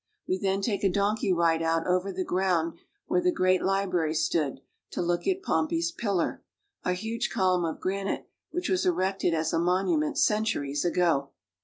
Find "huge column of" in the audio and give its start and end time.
6.93-7.79